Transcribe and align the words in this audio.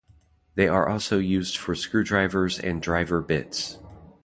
They 0.55 0.67
are 0.67 0.89
also 0.89 1.19
used 1.19 1.57
for 1.57 1.75
screwdrivers 1.75 2.57
and 2.57 2.81
driver 2.81 3.21
bits. 3.21 3.77